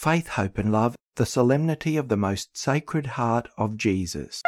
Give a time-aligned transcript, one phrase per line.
[0.00, 4.40] Faith, Hope and Love, the Solemnity of the Most Sacred Heart of Jesus.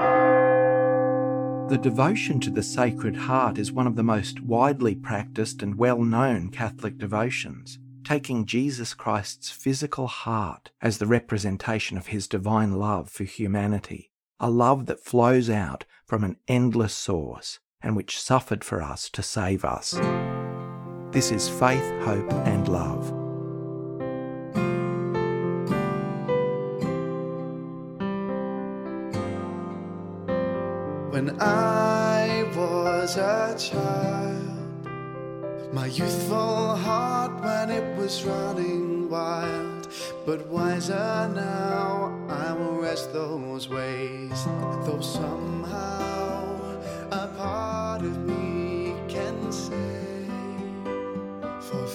[0.00, 6.02] The devotion to the Sacred Heart is one of the most widely practiced and well
[6.02, 13.08] known Catholic devotions, taking Jesus Christ's physical heart as the representation of his divine love
[13.08, 14.10] for humanity,
[14.40, 19.22] a love that flows out from an endless source and which suffered for us to
[19.22, 19.96] save us.
[21.12, 23.10] This is Faith, Hope and Love.
[31.12, 34.84] When I was a child,
[35.72, 39.88] my youthful heart when it was running wild,
[40.26, 44.44] but wiser now, I will rest those ways,
[44.84, 46.58] though somehow
[47.10, 48.25] a part of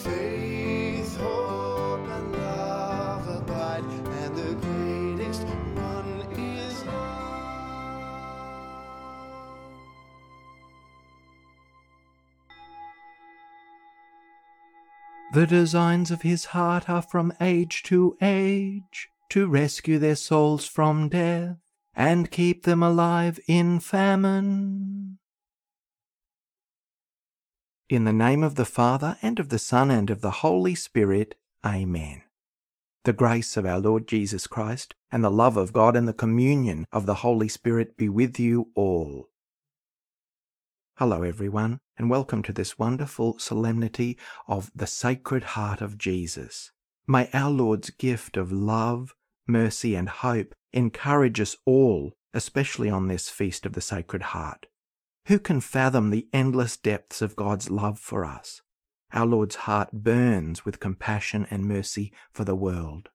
[0.02, 4.12] faith, hope, and love abide.
[15.34, 21.08] The designs of his heart are from age to age, to rescue their souls from
[21.08, 21.56] death,
[21.96, 25.20] and keep them alive in famine.
[27.92, 31.36] In the name of the Father, and of the Son, and of the Holy Spirit,
[31.66, 32.22] Amen.
[33.04, 36.86] The grace of our Lord Jesus Christ, and the love of God, and the communion
[36.94, 39.28] of the Holy Spirit be with you all.
[41.00, 44.18] Hello, everyone, and welcome to this wonderful solemnity
[44.48, 46.72] of the Sacred Heart of Jesus.
[47.10, 49.14] May our Lord's gift of love,
[49.46, 54.68] mercy, and hope encourage us all, especially on this feast of the Sacred Heart.
[55.32, 58.62] Who can fathom the endless depths of God's love for us?
[59.14, 63.08] Our Lord's heart burns with compassion and mercy for the world.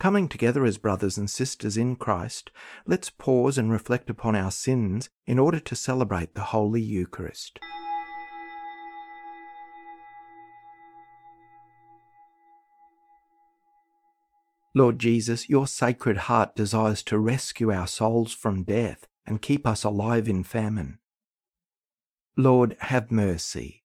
[0.00, 2.50] Coming together as brothers and sisters in Christ,
[2.84, 7.60] let's pause and reflect upon our sins in order to celebrate the Holy Eucharist.
[14.74, 19.84] Lord Jesus, your Sacred Heart desires to rescue our souls from death and keep us
[19.84, 20.99] alive in famine.
[22.40, 23.82] Lord, have mercy.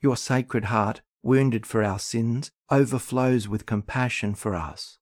[0.00, 4.98] Your Sacred Heart, wounded for our sins, overflows with compassion for us.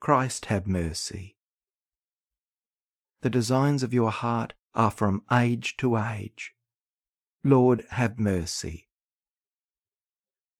[0.00, 1.36] Christ, have mercy.
[3.22, 6.54] The designs of your heart are from age to age.
[7.44, 8.88] Lord, have mercy.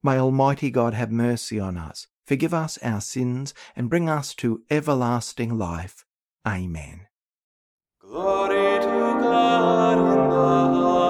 [0.00, 4.62] May Almighty God have mercy on us, forgive us our sins, and bring us to
[4.70, 6.04] everlasting life.
[6.46, 7.07] Amen.
[8.10, 11.07] Glory to God in the highest,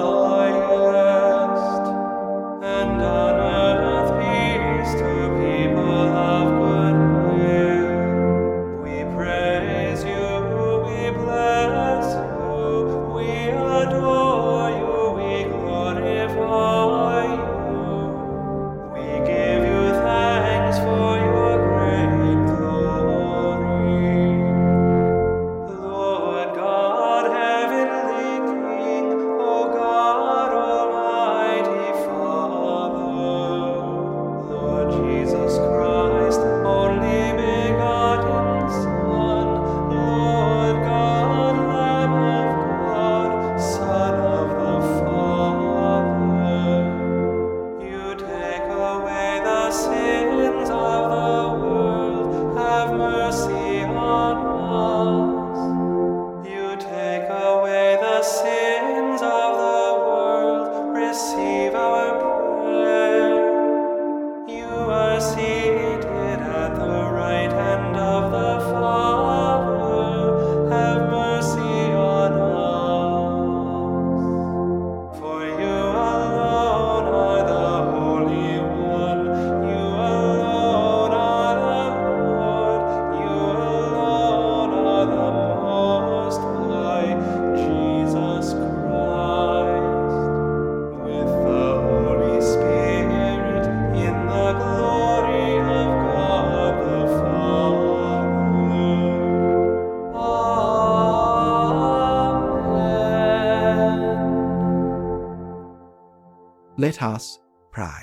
[106.89, 107.37] Let us
[107.71, 108.01] pray.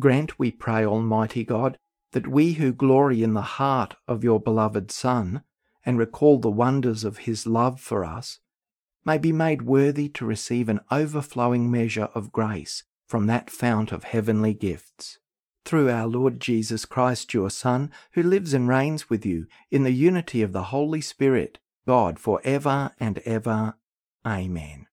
[0.00, 1.76] Grant, we pray, Almighty God,
[2.12, 5.42] that we who glory in the heart of your beloved Son
[5.84, 8.38] and recall the wonders of his love for us,
[9.04, 14.04] may be made worthy to receive an overflowing measure of grace from that fount of
[14.04, 15.18] heavenly gifts.
[15.66, 19.92] Through our Lord Jesus Christ, your Son, who lives and reigns with you in the
[19.92, 23.74] unity of the Holy Spirit, God for ever and ever.
[24.26, 24.86] Amen.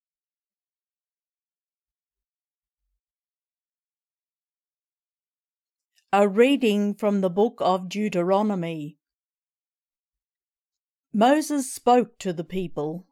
[6.11, 8.97] A reading from the book of Deuteronomy.
[11.13, 13.07] Moses spoke to the people.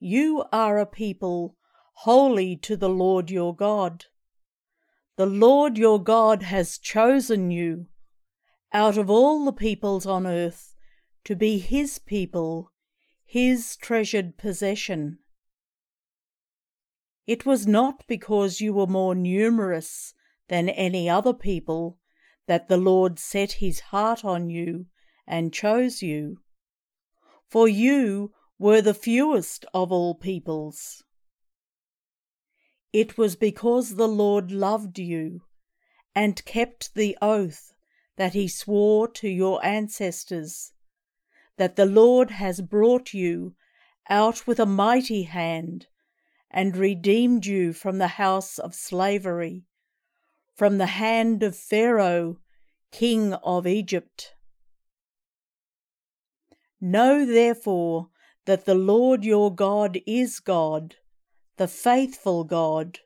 [0.00, 1.56] You are a people
[1.98, 4.06] holy to the Lord your God.
[5.16, 7.86] The Lord your God has chosen you
[8.72, 10.73] out of all the peoples on earth
[11.24, 12.70] to be his people,
[13.24, 15.18] his treasured possession.
[17.26, 20.12] It was not because you were more numerous
[20.48, 21.98] than any other people
[22.46, 24.86] that the Lord set his heart on you
[25.26, 26.38] and chose you.
[27.48, 31.02] For you were the fewest of all peoples.
[32.92, 35.40] It was because the Lord loved you
[36.14, 37.72] and kept the oath
[38.16, 40.73] that he swore to your ancestors
[41.56, 43.54] that the Lord has brought you
[44.08, 45.86] out with a mighty hand
[46.50, 49.64] and redeemed you from the house of slavery
[50.54, 52.38] from the hand of Pharaoh,
[52.92, 54.34] king of Egypt.
[56.80, 58.10] Know therefore
[58.44, 60.96] that the Lord your God is God,
[61.56, 63.00] the faithful God,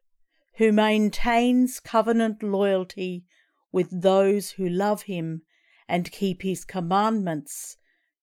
[0.56, 3.24] who maintains covenant loyalty
[3.72, 5.42] with those who love him
[5.88, 7.77] and keep his commandments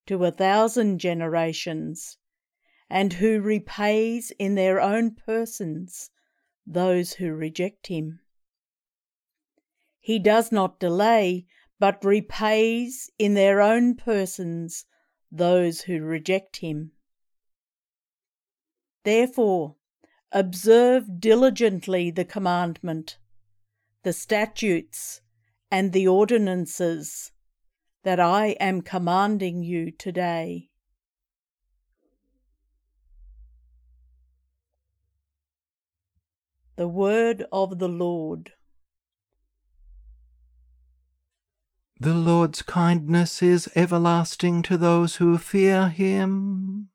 [0.06, 2.18] to a thousand generations,
[2.88, 6.10] and who repays in their own persons
[6.66, 8.20] those who reject him.
[10.00, 11.46] He does not delay,
[11.78, 14.86] but repays in their own persons
[15.30, 16.92] those who reject him.
[19.04, 19.76] Therefore,
[20.32, 23.18] observe diligently the commandment,
[24.02, 25.20] the statutes,
[25.70, 27.32] and the ordinances
[28.06, 30.68] that I am commanding you today.
[36.76, 38.52] The Word of the Lord.
[41.98, 46.90] The Lord's kindness is everlasting to those who fear him.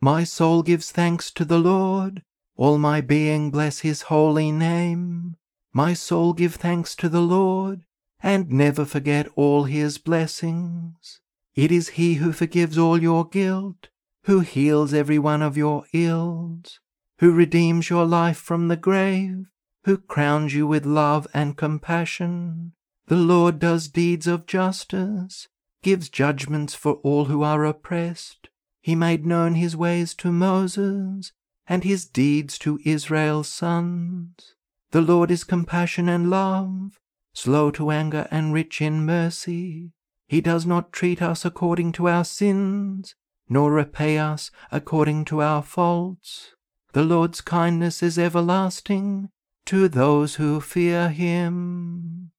[0.00, 2.22] My soul gives thanks to the Lord,
[2.56, 5.34] all my being bless his holy name.
[5.72, 7.82] My soul give thanks to the Lord,
[8.22, 11.20] and never forget all his blessings.
[11.54, 13.88] It is he who forgives all your guilt,
[14.24, 16.80] who heals every one of your ills,
[17.18, 19.46] who redeems your life from the grave,
[19.84, 22.72] who crowns you with love and compassion
[23.12, 25.48] the Lord does deeds of justice,
[25.82, 28.48] gives judgments for all who are oppressed.
[28.80, 31.32] He made known his ways to Moses,
[31.66, 34.54] and his deeds to Israel's sons.
[34.92, 37.00] The Lord is compassion and love,
[37.32, 39.92] slow to anger and rich in mercy.
[40.26, 43.14] He does not treat us according to our sins,
[43.48, 46.54] nor repay us according to our faults.
[46.92, 49.30] The Lord's kindness is everlasting
[49.66, 52.32] to those who fear him.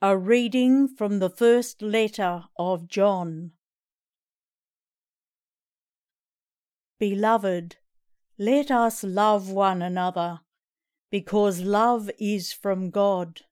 [0.00, 3.52] A reading from the first letter of John.
[6.98, 7.76] Beloved,
[8.38, 10.40] let us love one another,
[11.12, 13.42] because love is from God.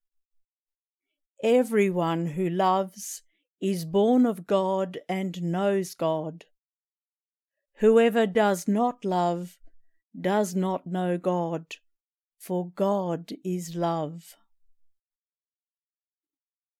[1.44, 3.20] Everyone who loves
[3.60, 6.46] is born of God and knows God.
[7.80, 9.58] Whoever does not love
[10.18, 11.76] does not know God,
[12.38, 14.36] for God is love.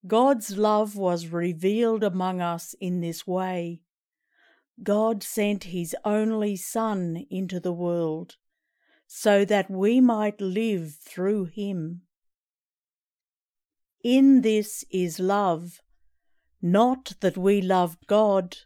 [0.07, 3.83] God's love was revealed among us in this way.
[4.83, 8.37] God sent his only Son into the world
[9.13, 12.01] so that we might live through him.
[14.05, 15.81] In this is love,
[16.63, 18.57] not that we loved God,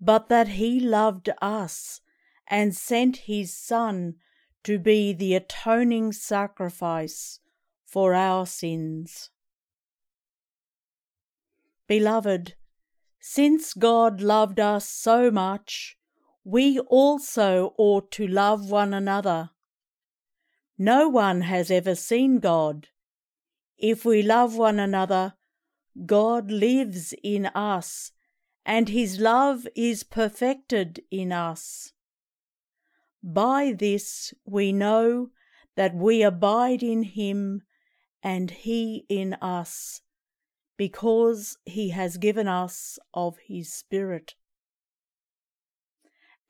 [0.00, 2.00] but that he loved us
[2.46, 4.14] and sent his Son
[4.62, 7.40] to be the atoning sacrifice
[7.84, 9.30] for our sins.
[11.88, 12.54] Beloved,
[13.18, 15.96] since God loved us so much,
[16.44, 19.50] we also ought to love one another.
[20.78, 22.88] No one has ever seen God.
[23.78, 25.34] If we love one another,
[26.04, 28.12] God lives in us,
[28.64, 31.92] and his love is perfected in us.
[33.22, 35.30] By this we know
[35.76, 37.62] that we abide in him
[38.22, 40.02] and he in us
[40.76, 44.34] because he has given us of his Spirit.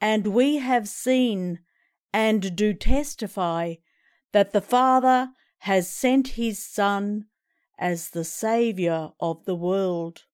[0.01, 1.61] And we have seen
[2.13, 3.77] and do testify
[4.37, 7.25] that the Father has sent his Son
[7.79, 10.25] as the Saviour of the world.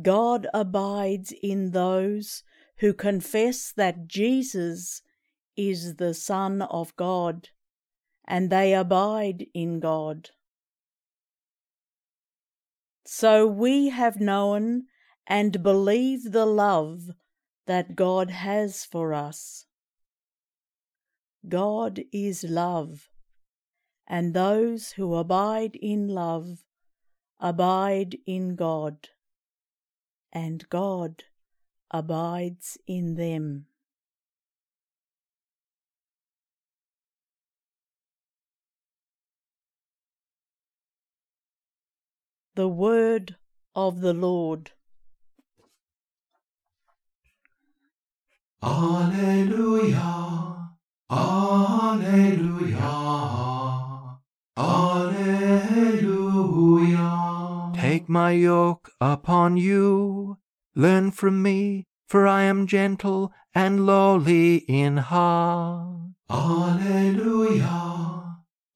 [0.00, 2.44] God abides in those
[2.78, 5.02] who confess that Jesus
[5.56, 7.48] is the Son of God,
[8.24, 10.30] and they abide in God.
[13.04, 14.84] So we have known
[15.26, 17.10] and believe the love
[17.66, 19.66] that God has for us.
[21.48, 23.08] God is love,
[24.06, 26.64] and those who abide in love
[27.40, 29.08] abide in God,
[30.32, 31.24] and God
[31.90, 33.66] abides in them.
[42.54, 43.36] The Word
[43.74, 44.72] of the Lord.
[48.62, 50.59] Alleluia,
[51.12, 52.78] Alleluia,
[54.56, 55.42] Alleluia.
[57.74, 60.38] Take my yoke upon you,
[60.76, 66.12] learn from me, for I am gentle and lowly in heart.
[66.30, 67.66] Alleluia,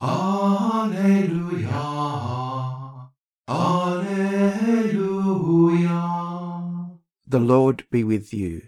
[0.03, 1.79] Alleluia,
[3.49, 4.75] Alleluia.
[7.29, 8.63] The Lord be with you.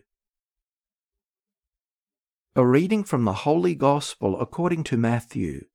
[2.59, 5.67] A reading from the Holy Gospel according to Matthew.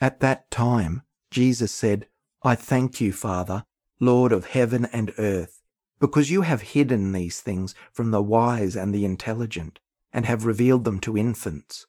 [0.00, 1.02] At that time,
[1.32, 2.06] Jesus said,
[2.44, 3.64] I thank you, Father,
[3.98, 5.62] Lord of heaven and earth,
[5.98, 9.80] because you have hidden these things from the wise and the intelligent,
[10.12, 11.88] and have revealed them to infants.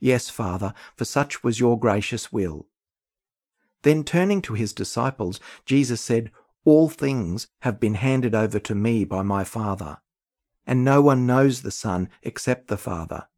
[0.00, 2.68] Yes, Father, for such was your gracious will.
[3.82, 6.30] Then turning to his disciples, Jesus said,
[6.66, 9.98] All things have been handed over to me by my Father,
[10.66, 13.28] and no one knows the Son except the Father,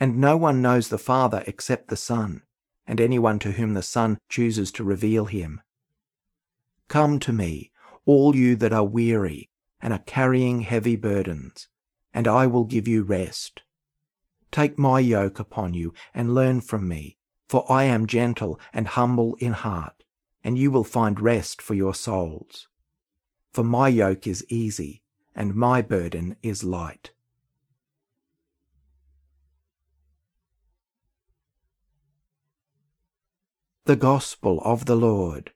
[0.00, 2.40] and no one knows the Father except the Son,
[2.86, 5.60] and anyone to whom the Son chooses to reveal him.
[6.88, 7.72] Come to me,
[8.06, 9.50] all you that are weary
[9.82, 11.68] and are carrying heavy burdens,
[12.14, 13.60] and I will give you rest.
[14.50, 17.18] Take my yoke upon you and learn from me,
[17.50, 20.01] for I am gentle and humble in heart,
[20.44, 22.68] and you will find rest for your souls.
[23.52, 25.02] For my yoke is easy,
[25.34, 27.10] and my burden is light.
[33.84, 35.52] The Gospel of the Lord.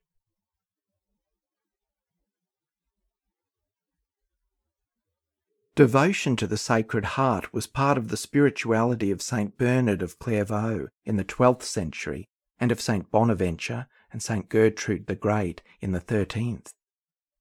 [5.76, 10.88] Devotion to the Sacred Heart was part of the spirituality of Saint Bernard of Clairvaux
[11.05, 12.28] in the 12th century
[12.59, 16.70] and of Saint Bonaventure and Saint Gertrude the Great in the 13th.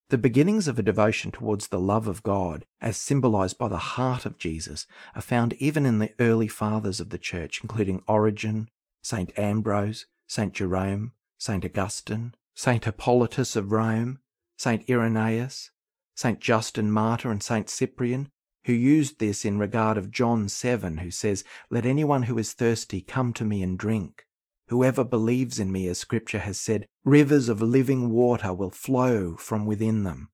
[0.10, 4.26] The beginnings of a devotion towards the love of God, as symbolized by the heart
[4.26, 8.70] of Jesus, are found even in the early fathers of the Church, including Origen,
[9.02, 14.20] Saint Ambrose, Saint Jerome, Saint Augustine, Saint Hippolytus of Rome,
[14.58, 15.72] Saint Irenaeus,
[16.16, 16.40] St.
[16.40, 17.70] Justin Martyr and St.
[17.70, 18.30] Cyprian,
[18.66, 23.02] who used this in regard of John 7, who says, Let anyone who is thirsty
[23.02, 24.26] come to me and drink.
[24.68, 29.66] Whoever believes in me, as Scripture has said, rivers of living water will flow from
[29.66, 30.30] within them.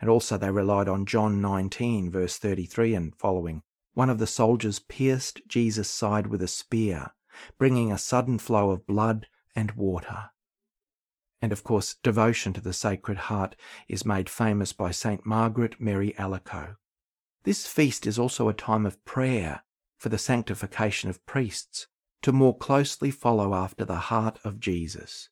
[0.00, 3.62] And also they relied on John 19, verse 33 and following.
[3.94, 7.12] One of the soldiers pierced Jesus' side with a spear,
[7.58, 10.30] bringing a sudden flow of blood and water.
[11.40, 13.54] And of course, devotion to the Sacred Heart
[13.88, 16.76] is made famous by Saint Margaret Mary Alacoque.
[17.44, 19.62] This feast is also a time of prayer
[19.96, 21.86] for the sanctification of priests
[22.26, 25.28] to more closely follow after the heart of Jesus.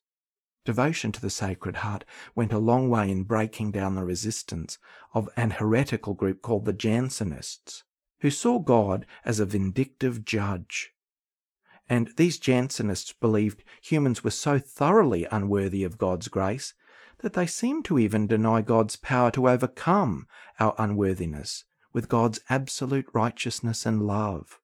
[0.63, 4.77] Devotion to the Sacred Heart went a long way in breaking down the resistance
[5.13, 7.83] of an heretical group called the Jansenists,
[8.21, 10.93] who saw God as a vindictive judge
[11.89, 16.73] and these Jansenists believed humans were so thoroughly unworthy of God's grace
[17.19, 20.27] that they seemed to even deny God's power to overcome
[20.59, 24.59] our unworthiness with God's absolute righteousness and love.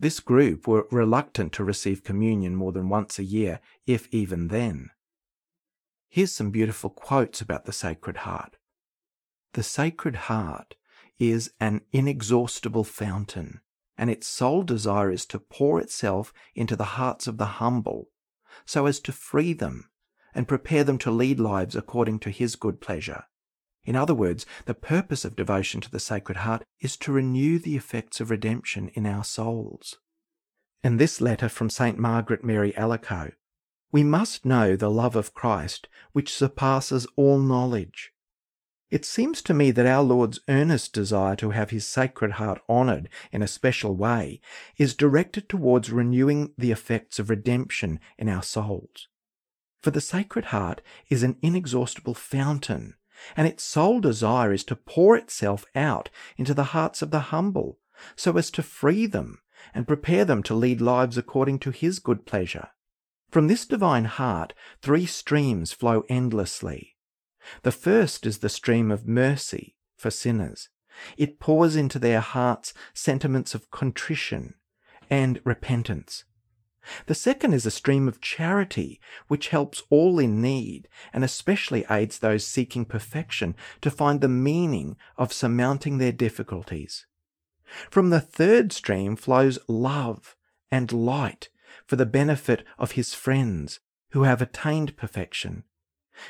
[0.00, 4.90] This group were reluctant to receive communion more than once a year, if even then.
[6.08, 8.56] Here's some beautiful quotes about the Sacred Heart.
[9.52, 10.74] The Sacred Heart
[11.18, 13.60] is an inexhaustible fountain
[13.98, 18.08] and its sole desire is to pour itself into the hearts of the humble,
[18.64, 19.90] so as to free them
[20.34, 23.24] and prepare them to lead lives according to His good pleasure.
[23.90, 27.74] In other words, the purpose of devotion to the Sacred Heart is to renew the
[27.74, 29.98] effects of redemption in our souls.
[30.84, 31.98] And this letter from St.
[31.98, 33.32] Margaret Mary Alacoque
[33.90, 38.12] We must know the love of Christ, which surpasses all knowledge.
[38.92, 43.08] It seems to me that our Lord's earnest desire to have his Sacred Heart honoured
[43.32, 44.40] in a special way
[44.76, 49.08] is directed towards renewing the effects of redemption in our souls.
[49.82, 52.94] For the Sacred Heart is an inexhaustible fountain,
[53.36, 57.78] and its sole desire is to pour itself out into the hearts of the humble,
[58.16, 59.40] so as to free them
[59.74, 62.68] and prepare them to lead lives according to his good pleasure.
[63.30, 66.96] From this divine heart, three streams flow endlessly
[67.62, 70.68] the first is the stream of mercy for sinners.
[71.16, 74.54] It pours into their hearts sentiments of contrition
[75.08, 76.24] and repentance.
[77.06, 82.18] The second is a stream of charity, which helps all in need and especially aids
[82.18, 87.06] those seeking perfection to find the meaning of surmounting their difficulties.
[87.90, 90.36] From the third stream flows love
[90.70, 91.50] and light
[91.86, 95.64] for the benefit of his friends who have attained perfection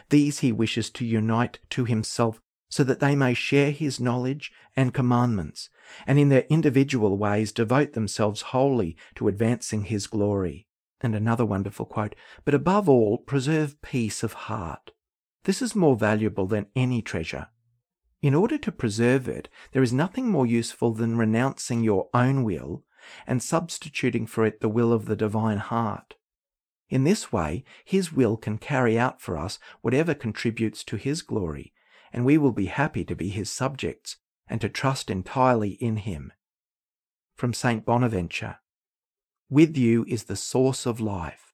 [0.09, 2.41] these he wishes to unite to himself
[2.71, 5.69] so that they may share his knowledge and commandments,
[6.07, 10.67] and in their individual ways devote themselves wholly to advancing his glory.
[11.03, 14.93] And another wonderful quote, but above all, preserve peace of heart.
[15.45, 17.49] This is more valuable than any treasure.
[18.23, 22.85] In order to preserve it, there is nothing more useful than renouncing your own will
[23.27, 26.15] and substituting for it the will of the divine heart.
[26.91, 31.73] In this way, His will can carry out for us whatever contributes to His glory,
[32.13, 34.17] and we will be happy to be His subjects
[34.49, 36.33] and to trust entirely in Him.
[37.37, 37.85] From St.
[37.85, 38.59] Bonaventure
[39.49, 41.51] With you is the source of life.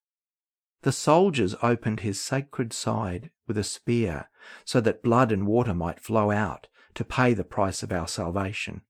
[0.82, 4.28] The soldiers opened his sacred side with a spear
[4.64, 8.82] so that blood and water might flow out to pay the price of our salvation.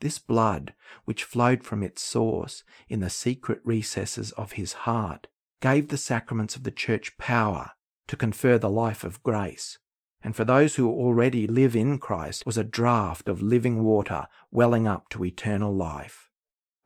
[0.00, 5.26] This blood, which flowed from its source in the secret recesses of his heart,
[5.60, 7.72] gave the sacraments of the Church power
[8.06, 9.78] to confer the life of grace,
[10.24, 14.88] and for those who already live in Christ was a draught of living water welling
[14.88, 16.30] up to eternal life.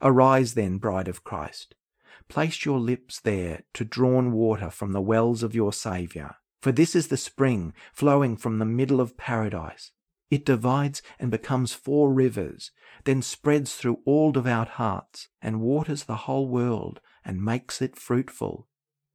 [0.03, 1.77] Arise then, bride of Christ.
[2.29, 6.97] Place your lips there to drawn water from the wells of your Saviour, for this
[6.97, 9.93] is the spring flowing from the middle of paradise.
[10.31, 12.71] It divides and becomes four rivers,
[13.05, 18.67] then spreads through all devout hearts, and waters the whole world and makes it fruitful.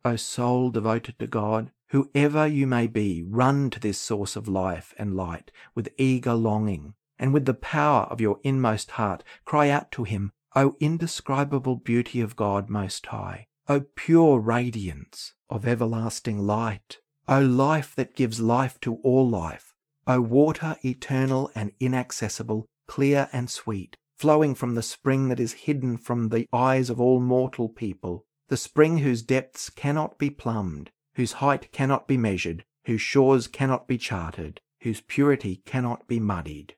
[0.05, 4.95] O soul devoted to God, whoever you may be, run to this source of life
[4.97, 9.91] and light with eager longing, and with the power of your inmost heart cry out
[9.91, 16.97] to him, O indescribable beauty of God Most High, O pure radiance of everlasting light,
[17.27, 19.75] O life that gives life to all life,
[20.08, 25.97] O water eternal and inaccessible, clear and sweet, flowing from the spring that is hidden
[25.97, 31.34] from the eyes of all mortal people, the spring whose depths cannot be plumbed, whose
[31.34, 36.76] height cannot be measured, whose shores cannot be charted, whose purity cannot be muddied.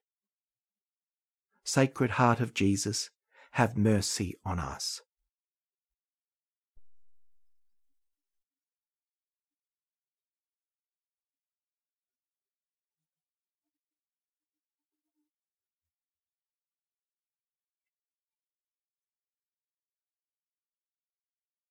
[1.63, 3.10] Sacred Heart of Jesus,
[3.52, 5.02] have mercy on us.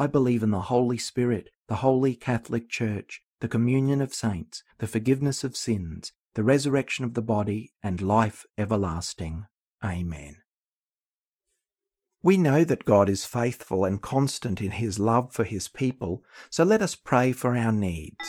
[0.00, 4.86] I believe in the Holy Spirit, the Holy Catholic Church, the communion of saints, the
[4.86, 9.44] forgiveness of sins, the resurrection of the body, and life everlasting.
[9.84, 10.36] Amen.
[12.22, 16.64] We know that God is faithful and constant in his love for his people, so
[16.64, 18.24] let us pray for our needs.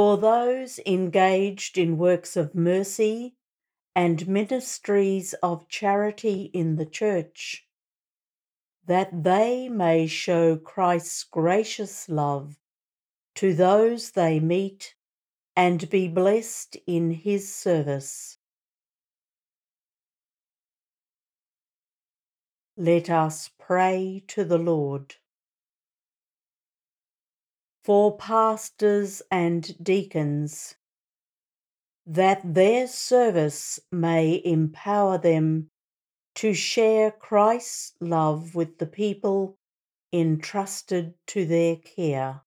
[0.00, 3.34] For those engaged in works of mercy
[3.94, 7.66] and ministries of charity in the Church,
[8.86, 12.58] that they may show Christ's gracious love
[13.34, 14.94] to those they meet
[15.54, 18.38] and be blessed in his service.
[22.74, 25.16] Let us pray to the Lord.
[27.90, 30.76] For pastors and deacons,
[32.06, 35.68] that their service may empower them
[36.36, 39.58] to share Christ's love with the people
[40.12, 42.42] entrusted to their care.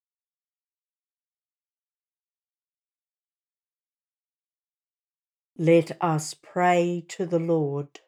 [5.58, 7.99] Let us pray to the Lord.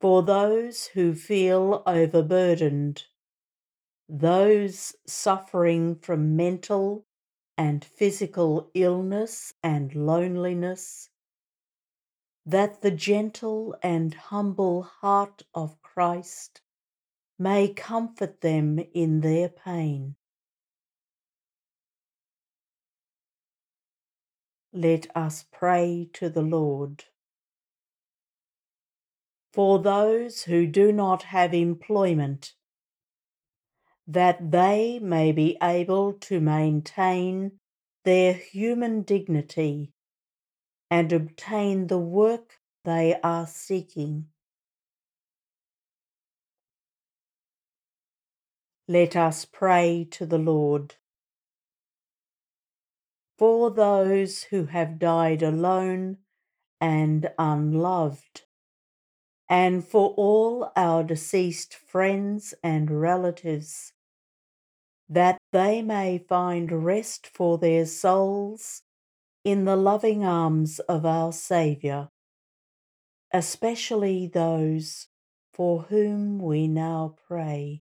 [0.00, 3.04] For those who feel overburdened,
[4.14, 7.06] those suffering from mental
[7.56, 11.08] and physical illness and loneliness,
[12.44, 16.60] that the gentle and humble heart of Christ
[17.38, 20.14] may comfort them in their pain.
[24.74, 27.04] Let us pray to the Lord.
[29.54, 32.52] For those who do not have employment,
[34.12, 37.52] that they may be able to maintain
[38.04, 39.90] their human dignity
[40.90, 44.26] and obtain the work they are seeking.
[48.86, 50.96] Let us pray to the Lord
[53.38, 56.18] for those who have died alone
[56.80, 58.42] and unloved,
[59.48, 63.94] and for all our deceased friends and relatives,
[65.12, 68.80] that they may find rest for their souls
[69.44, 72.08] in the loving arms of our Saviour,
[73.30, 75.08] especially those
[75.52, 77.82] for whom we now pray.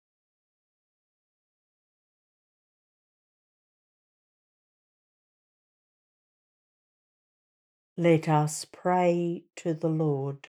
[7.98, 10.50] Let us pray to the Lord.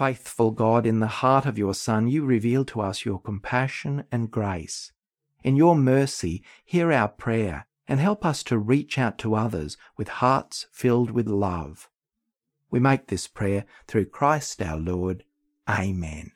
[0.00, 4.30] Faithful God, in the heart of your Son, you reveal to us your compassion and
[4.30, 4.92] grace.
[5.44, 10.08] In your mercy, hear our prayer and help us to reach out to others with
[10.08, 11.90] hearts filled with love.
[12.70, 15.22] We make this prayer through Christ our Lord.
[15.68, 16.32] Amen.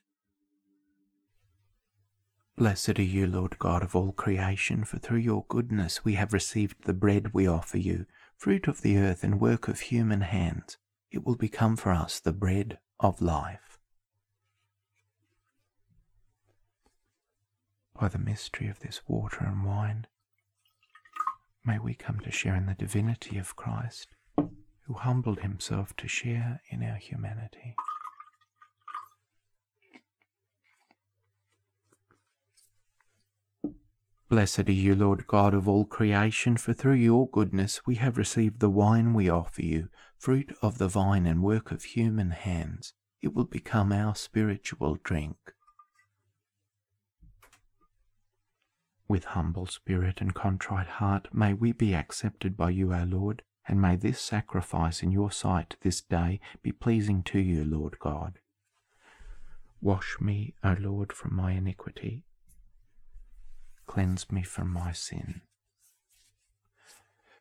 [2.58, 6.84] Blessed are you, Lord God of all creation, for through your goodness we have received
[6.84, 8.04] the bread we offer you,
[8.36, 10.76] fruit of the earth and work of human hands.
[11.10, 13.78] It will become for us the bread of life.
[18.00, 20.06] By the mystery of this water and wine,
[21.64, 26.60] may we come to share in the divinity of Christ, who humbled himself to share
[26.70, 27.76] in our humanity.
[34.28, 38.58] Blessed are you, Lord God of all creation, for through your goodness we have received
[38.58, 42.94] the wine we offer you, fruit of the vine and work of human hands.
[43.22, 45.36] It will become our spiritual drink.
[49.08, 53.80] With humble spirit and contrite heart, may we be accepted by you, our Lord, and
[53.80, 58.38] may this sacrifice in your sight this day be pleasing to you, Lord God.
[59.80, 62.22] Wash me, O Lord, from my iniquity
[63.86, 65.42] cleanse me from my sin.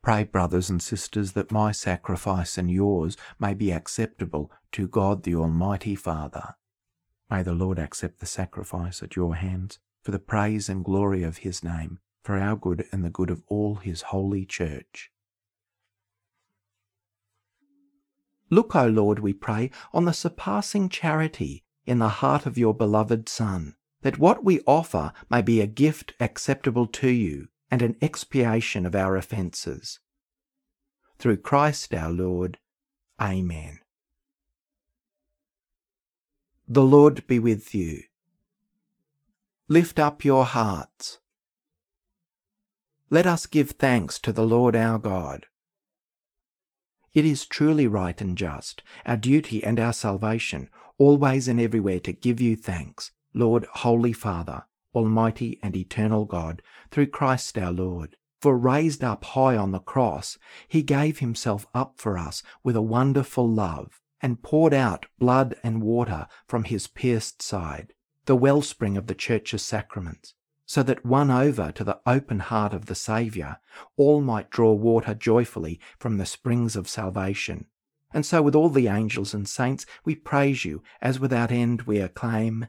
[0.03, 5.33] Pray, brothers and sisters, that my sacrifice and yours may be acceptable to God the
[5.33, 6.55] Almighty Father.
[7.31, 11.37] May the Lord accept the sacrifice at your hands for the praise and glory of
[11.37, 15.09] his name, for our good and the good of all his holy church.
[18.49, 23.29] Look, O Lord, we pray, on the surpassing charity in the heart of your beloved
[23.29, 28.85] Son that what we offer may be a gift acceptable to you and an expiation
[28.85, 29.99] of our offences.
[31.17, 32.59] Through Christ our Lord.
[33.19, 33.79] Amen.
[36.67, 38.03] The Lord be with you.
[39.67, 41.17] Lift up your hearts.
[43.09, 45.47] Let us give thanks to the Lord our God.
[47.15, 52.13] It is truly right and just, our duty and our salvation, always and everywhere to
[52.13, 56.61] give you thanks Lord, Holy Father, Almighty and eternal God,
[56.93, 58.15] through Christ our Lord.
[58.39, 62.81] For raised up high on the cross, he gave himself up for us with a
[62.81, 67.93] wonderful love, and poured out blood and water from his pierced side,
[68.25, 70.35] the wellspring of the Church's sacraments,
[70.67, 73.57] so that won over to the open heart of the Saviour,
[73.97, 77.65] all might draw water joyfully from the springs of salvation.
[78.13, 81.97] And so with all the angels and saints we praise you, as without end we
[81.97, 82.67] acclaim,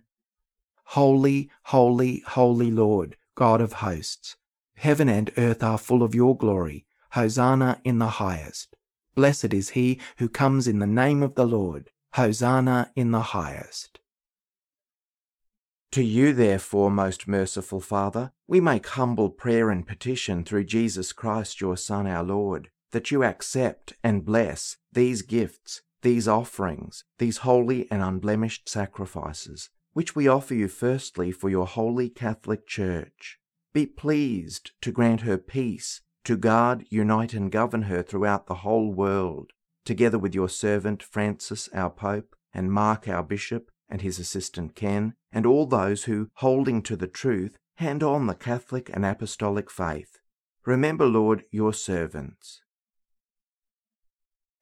[0.89, 4.37] Holy, holy, holy Lord, God of hosts.
[4.77, 6.87] Heaven and earth are full of your glory.
[7.11, 8.77] Hosanna in the highest.
[9.15, 11.91] Blessed is he who comes in the name of the Lord.
[12.15, 14.01] Hosanna in the highest.
[15.93, 21.61] To you, therefore, most merciful Father, we make humble prayer and petition through Jesus Christ,
[21.61, 27.87] your Son, our Lord, that you accept and bless these gifts, these offerings, these holy
[27.93, 33.39] and unblemished sacrifices, which we offer you firstly for your holy Catholic Church.
[33.73, 38.93] Be pleased to grant her peace, to guard, unite, and govern her throughout the whole
[38.93, 39.53] world,
[39.85, 45.15] together with your servant Francis, our Pope, and Mark, our Bishop, and his assistant Ken,
[45.33, 50.19] and all those who, holding to the truth, hand on the Catholic and Apostolic faith.
[50.65, 52.63] Remember, Lord, your servants.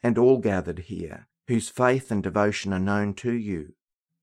[0.03, 3.75] And all gathered here, whose faith and devotion are known to you.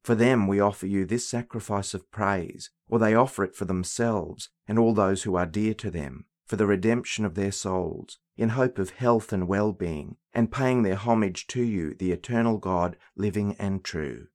[0.03, 4.49] For them we offer you this sacrifice of praise, or they offer it for themselves
[4.67, 8.49] and all those who are dear to them, for the redemption of their souls, in
[8.49, 12.95] hope of health and well being, and paying their homage to you, the eternal God,
[13.15, 14.27] living and true.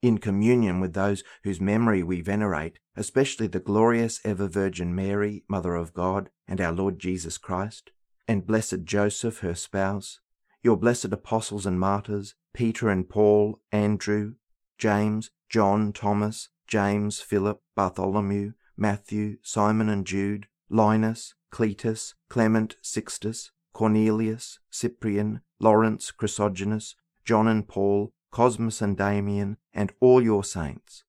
[0.00, 5.74] In communion with those whose memory we venerate, especially the glorious ever Virgin Mary, Mother
[5.74, 7.90] of God, and our Lord Jesus Christ,
[8.26, 10.20] and blessed Joseph, her spouse,
[10.62, 14.34] your blessed apostles and martyrs, Peter and Paul, Andrew,
[14.78, 24.58] James, John, Thomas, James, Philip, Bartholomew, Matthew, Simon and Jude, Linus, Cletus, Clement, Sixtus, Cornelius,
[24.70, 31.04] Cyprian, Lawrence, Chrysogonus, John and Paul, Cosmas and Damian, and all your saints.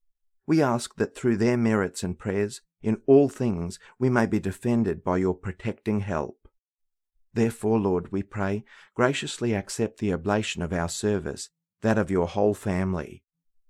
[0.46, 5.04] We ask that through their merits and prayers, in all things we may be defended
[5.04, 6.50] by your protecting help.
[7.34, 11.50] Therefore, Lord, we pray, graciously accept the oblation of our service,
[11.82, 13.23] that of your whole family.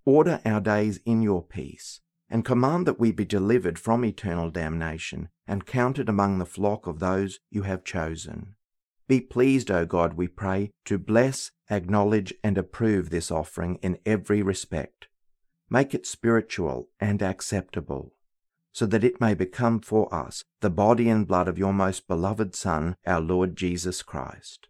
[0.06, 5.30] Order our days in your peace, and command that we be delivered from eternal damnation
[5.48, 8.56] and counted among the flock of those you have chosen.
[9.08, 14.42] Be pleased, O God, we pray, to bless, acknowledge, and approve this offering in every
[14.42, 15.08] respect.
[15.70, 18.13] Make it spiritual and acceptable,
[18.72, 22.56] so that it may become for us the body and blood of your most beloved
[22.56, 24.68] Son, our Lord Jesus Christ.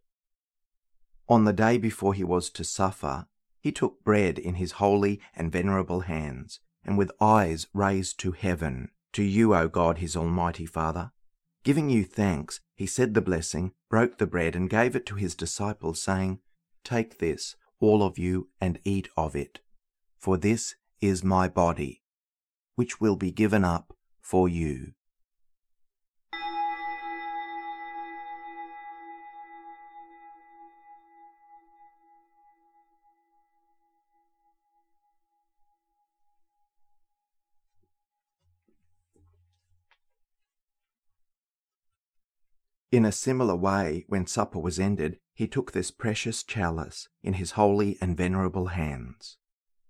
[1.30, 3.28] On the day before he was to suffer,
[3.64, 8.92] he took bread in his holy and venerable hands, and with eyes raised to heaven,
[9.14, 11.12] to you, O God, his almighty Father,
[11.64, 15.34] Giving you thanks, he said the blessing, broke the bread, and gave it to his
[15.34, 16.40] disciples, saying,
[16.84, 19.62] Take this, all of you, and eat of it,
[20.18, 22.02] for this is my body,
[22.76, 24.92] which will be given up for you.
[42.94, 47.54] In a similar way, when supper was ended, he took this precious chalice in his
[47.54, 49.38] holy and venerable hands.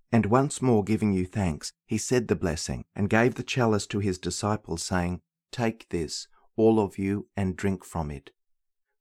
[0.09, 3.99] And once more giving you thanks, he said the blessing, and gave the chalice to
[3.99, 5.19] his disciples, saying,
[5.51, 8.31] Take this, all of you, and drink from it.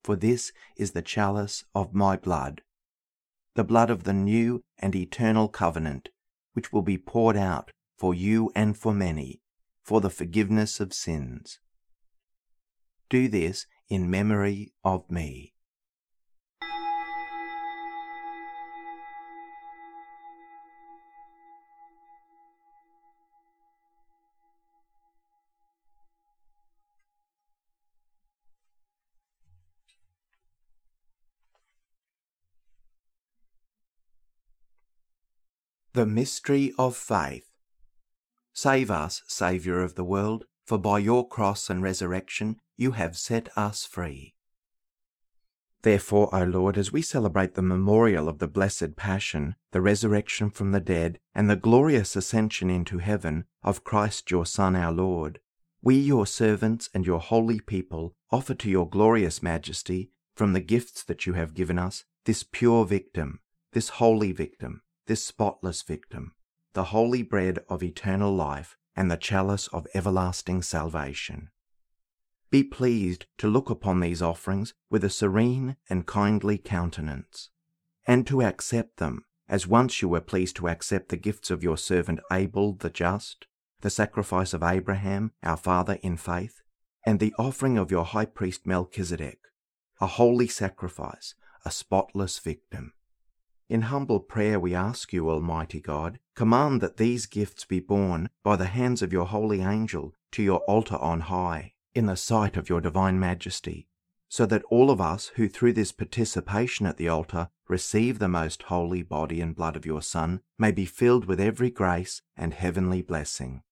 [0.03, 2.63] For this is the chalice of my blood,
[3.55, 6.09] the blood of the new and eternal covenant,
[6.55, 9.43] which will be poured out for you and for many,
[9.81, 11.61] for the forgiveness of sins.
[13.09, 15.53] Do this in memory of me.
[35.93, 37.51] The Mystery of Faith.
[38.55, 43.49] Save us, Saviour of the world, for by your cross and resurrection you have set
[43.57, 44.35] us free.
[45.83, 50.73] Therefore, O Lord, as we celebrate the memorial of the blessed Passion, the resurrection from
[50.73, 55.41] the dead, and the glorious ascension into heaven of Christ your Son, our Lord,
[55.81, 61.03] we, your servants and your holy people, offer to your glorious majesty, from the gifts
[61.05, 63.41] that you have given us, this pure victim,
[63.73, 66.33] this holy victim, this spotless victim,
[66.73, 71.49] the holy bread of eternal life, and the chalice of everlasting salvation.
[72.53, 77.49] Be pleased to look upon these offerings with a serene and kindly countenance,
[78.07, 81.79] and to accept them, as once you were pleased to accept the gifts of your
[81.79, 83.47] servant Abel the just,
[83.81, 86.61] the sacrifice of Abraham, our father in faith,
[87.07, 89.39] and the offering of your high priest Melchizedek,
[89.99, 91.35] a holy sacrifice,
[91.65, 92.93] a spotless victim.
[93.71, 98.57] In humble prayer we ask you, Almighty God, command that these gifts be borne by
[98.57, 102.69] the hands of your holy angel to your altar on high in the sight of
[102.69, 103.87] your divine majesty,
[104.29, 108.63] so that all of us who through this participation at the altar receive the most
[108.65, 113.03] holy body and blood of your Son may be filled with every grace and heavenly
[113.03, 113.63] blessing.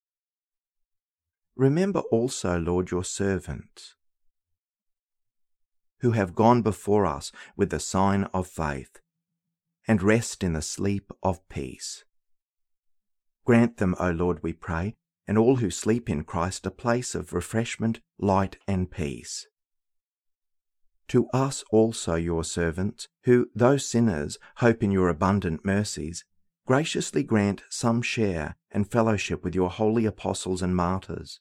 [1.57, 3.95] Remember also, Lord, your servant,
[6.01, 9.01] who have gone before us with the sign of faith,
[9.87, 12.05] and rest in the sleep of peace.
[13.45, 14.97] Grant them, O Lord, we pray,
[15.31, 19.47] and all who sleep in Christ a place of refreshment, light, and peace.
[21.07, 26.25] To us also, your servants, who, though sinners, hope in your abundant mercies,
[26.67, 31.39] graciously grant some share and fellowship with your holy apostles and martyrs,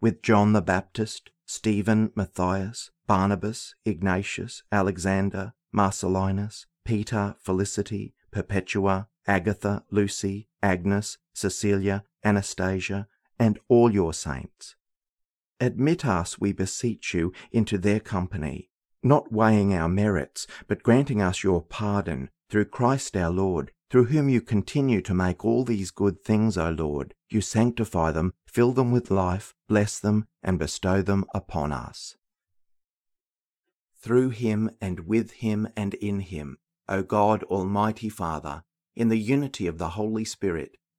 [0.00, 10.48] with John the Baptist, Stephen, Matthias, Barnabas, Ignatius, Alexander, Marcellinus, Peter, Felicity, Perpetua, Agatha, Lucy,
[10.62, 13.06] Agnes, Cecilia, Anastasia,
[13.38, 14.76] and all your saints.
[15.60, 18.70] Admit us, we beseech you, into their company,
[19.02, 24.28] not weighing our merits, but granting us your pardon through Christ our Lord, through whom
[24.28, 27.14] you continue to make all these good things, O Lord.
[27.30, 32.16] You sanctify them, fill them with life, bless them, and bestow them upon us
[34.06, 38.62] through him and with him and in him, O God, Almighty Father,
[38.94, 40.76] in the unity of the Holy Spirit,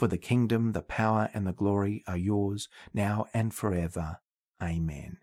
[0.00, 4.20] For the kingdom, the power, and the glory are yours, now and forever.
[4.62, 5.18] Amen.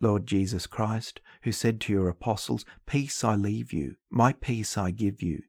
[0.00, 4.90] Lord Jesus Christ, who said to your apostles, Peace I leave you, my peace I
[4.90, 5.44] give you,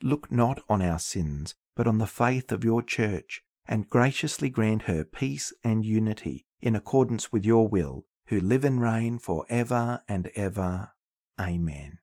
[0.00, 4.82] look not on our sins, but on the faith of your church, and graciously grant
[4.82, 10.00] her peace and unity in accordance with your will, who live and reign for ever
[10.06, 10.92] and ever.
[11.40, 11.98] Amen.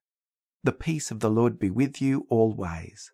[0.65, 3.13] The peace of the Lord be with you always.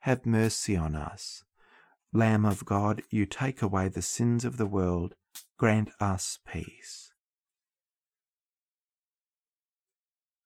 [0.00, 1.44] have mercy on us.
[2.12, 5.14] Lamb of God, you take away the sins of the world,
[5.58, 7.12] grant us peace.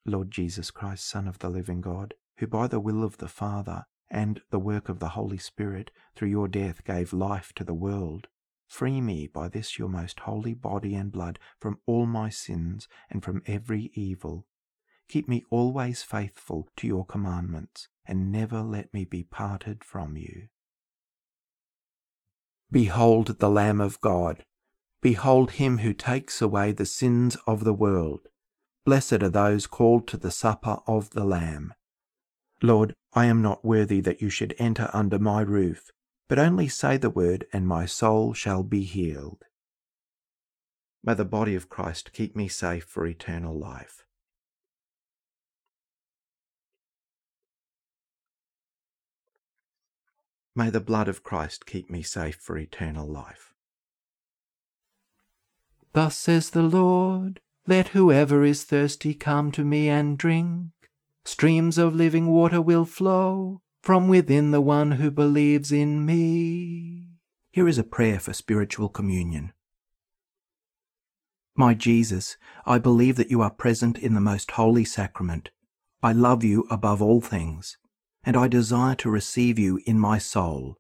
[0.07, 3.85] Lord Jesus Christ, Son of the living God, who by the will of the Father
[4.11, 8.29] and the work of the Holy Spirit through your death gave life to the world,
[8.71, 13.21] Free me by this your most holy body and blood from all my sins and
[13.23, 14.47] from every evil.
[15.09, 20.49] Keep me always faithful to your commandments, and never let me be parted from you.
[22.71, 24.45] Behold the Lamb of God.
[25.01, 28.29] Behold him who takes away the sins of the world.
[28.85, 31.73] Blessed are those called to the supper of the Lamb.
[32.63, 35.91] Lord, I am not worthy that you should enter under my roof
[36.31, 39.43] but only say the word, and my soul shall be healed.
[41.03, 44.05] May the body of Christ keep me safe for eternal life.
[50.55, 53.55] May the blood of Christ keep me safe for eternal life.
[55.93, 60.71] Thus says the Lord, Let whoever is thirsty come to me and drink.
[61.25, 67.07] Streams of living water will flow from within the one who believes in me.
[67.53, 69.53] Here is a prayer for spiritual communion.
[71.57, 75.51] My Jesus, I believe that you are present in the most holy sacrament.
[76.03, 77.77] I love you above all things,
[78.25, 80.77] and I desire to receive you in my soul.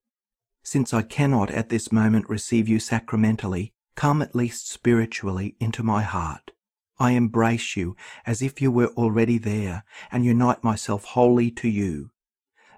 [0.62, 6.02] Since I cannot at this moment receive you sacramentally, come at least spiritually into my
[6.02, 6.52] heart.
[6.98, 12.10] I embrace you as if you were already there, and unite myself wholly to you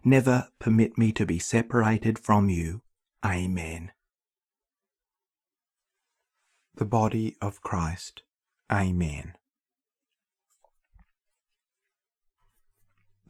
[0.05, 2.83] never permit me to be separated from you.
[3.25, 3.93] Amen.
[6.75, 8.23] The body of Christ.
[8.71, 9.35] Amen.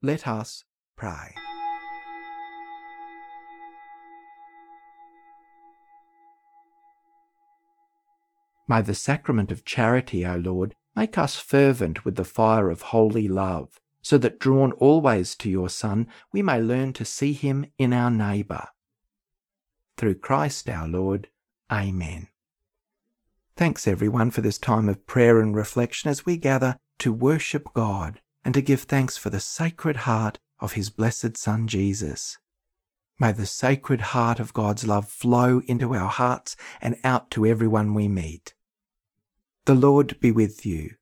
[0.00, 0.64] Let us
[0.96, 1.34] pray.
[8.68, 13.26] May the sacrament of charity, O Lord, make us fervent with the fire of holy
[13.26, 17.92] love, so that drawn always to your Son, we may learn to see him in
[17.92, 18.68] our neighbour.
[19.96, 21.28] Through Christ our Lord.
[21.72, 22.28] Amen.
[23.56, 28.20] Thanks everyone for this time of prayer and reflection as we gather to worship God
[28.48, 32.38] and to give thanks for the sacred heart of his blessed Son Jesus.
[33.20, 37.92] May the sacred heart of God's love flow into our hearts and out to everyone
[37.92, 38.54] we meet.
[39.66, 40.92] The Lord be with you.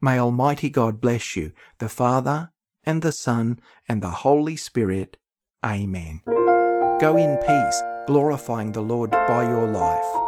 [0.00, 2.52] May Almighty God bless you, the Father,
[2.84, 5.18] and the Son, and the Holy Spirit.
[5.62, 6.22] Amen.
[6.24, 10.27] Go in peace, glorifying the Lord by your life.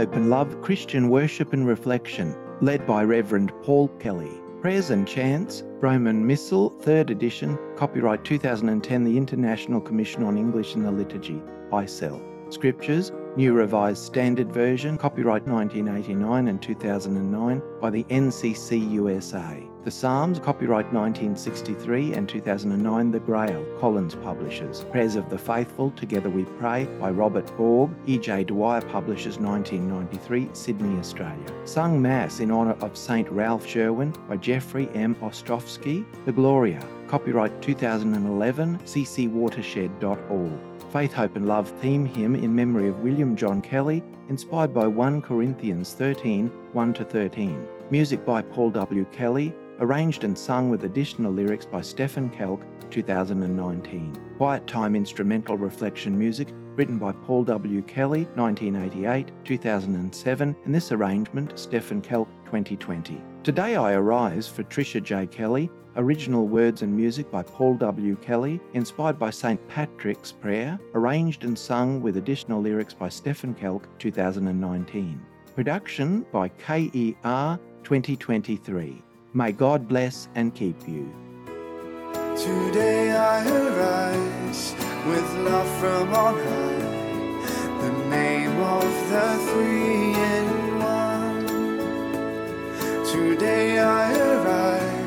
[0.00, 4.32] Hope and Love Christian Worship and Reflection, led by Reverend Paul Kelly.
[4.62, 10.84] Prayers and Chants, Roman Missal, 3rd edition, copyright 2010, the International Commission on English in
[10.84, 12.29] the Liturgy, ICEL.
[12.52, 19.62] Scriptures, New Revised Standard Version, copyright 1989 and 2009 by the NCC USA.
[19.82, 24.84] The Psalms, copyright 1963 and 2009, The Grail, Collins Publishers.
[24.90, 28.44] Prayers of the Faithful, Together We Pray by Robert Borg, E.J.
[28.44, 31.46] Dwyer Publishers 1993, Sydney, Australia.
[31.64, 33.30] Sung Mass in honour of St.
[33.30, 35.14] Ralph Sherwin by Jeffrey M.
[35.22, 40.69] Ostrowski, The Gloria, copyright 2011, ccwatershed.org.
[40.92, 45.22] Faith, Hope and Love theme hymn in memory of William John Kelly, inspired by 1
[45.22, 47.68] Corinthians 13 1 13.
[47.92, 49.04] Music by Paul W.
[49.12, 54.16] Kelly, arranged and sung with additional lyrics by Stephen Kelk, 2019.
[54.36, 57.82] Quiet Time instrumental reflection music written by Paul W.
[57.82, 63.22] Kelly, 1988, 2007, and this arrangement, Stephen Kelk, 2020.
[63.44, 65.28] Today I Arise for Tricia J.
[65.28, 68.16] Kelly, original words and music by Paul W.
[68.16, 69.60] Kelly, inspired by St.
[69.68, 75.20] Patrick's Prayer, arranged and sung with additional lyrics by Stephen Kelk, 2019.
[75.54, 79.02] Production by KER 2023.
[79.32, 81.12] May God bless and keep you.
[82.36, 84.74] Today I arise
[85.06, 91.46] with love from on high, the name of the three in one.
[93.04, 94.99] Today I arise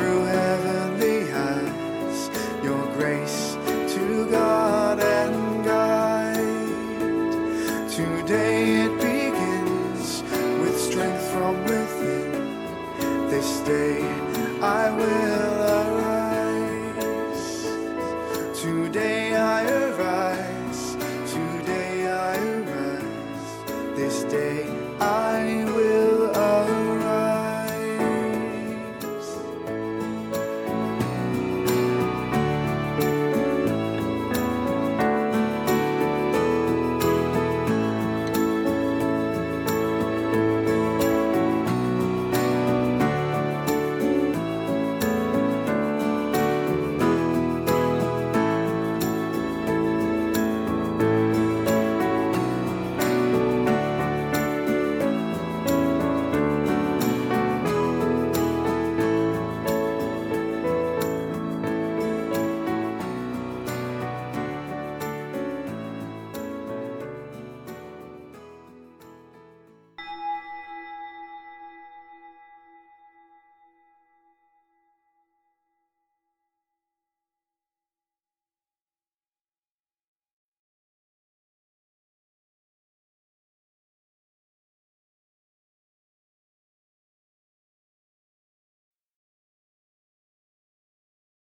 [0.00, 2.30] through heavenly eyes,
[2.64, 3.58] your grace
[3.94, 6.40] to God and guide.
[7.90, 10.22] Today it begins
[10.62, 12.32] with strength from within.
[13.28, 14.00] This day
[14.62, 15.59] I will